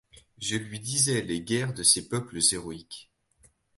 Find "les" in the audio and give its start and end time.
1.21-1.41